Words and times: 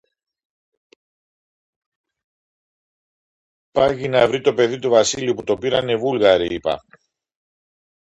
Πάγει 3.71 4.07
να 4.07 4.27
βρει 4.27 4.41
το 4.41 4.53
παιδί 4.53 4.79
του 4.79 4.89
Βασίλη, 4.89 5.33
που 5.33 5.43
το 5.43 5.57
πήραν 5.57 5.87
οι 5.87 5.95
Βούλγαροι, 5.95 6.53
είπα. 6.55 6.83